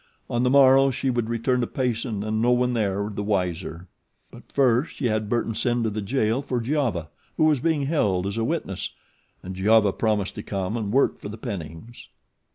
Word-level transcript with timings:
On 0.31 0.41
the 0.41 0.49
morrow 0.49 0.89
she 0.89 1.11
would 1.11 1.29
return 1.29 1.61
to 1.61 1.67
Payson 1.67 2.23
and 2.23 2.41
no 2.41 2.49
one 2.49 2.73
there 2.73 3.07
the 3.13 3.21
wiser; 3.21 3.87
but 4.31 4.51
first 4.51 4.95
she 4.95 5.05
had 5.05 5.29
Burton 5.29 5.53
send 5.53 5.83
to 5.83 5.91
the 5.91 6.01
jail 6.01 6.41
for 6.41 6.59
Giova, 6.59 7.09
who 7.37 7.43
was 7.45 7.59
being 7.59 7.85
held 7.85 8.25
as 8.25 8.35
a 8.39 8.43
witness, 8.43 8.93
and 9.43 9.55
Giova 9.55 9.93
promised 9.93 10.33
to 10.33 10.41
come 10.41 10.75
and 10.75 10.91
work 10.91 11.19
for 11.19 11.29
the 11.29 11.37
Pennings. 11.37 12.09